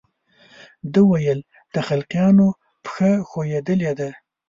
ده 0.91 1.01
ویل 1.09 1.39
د 1.73 1.75
خلقیانو 1.87 2.47
پښه 2.83 3.11
ښویېدلې 3.29 3.91
ده. 3.99 4.09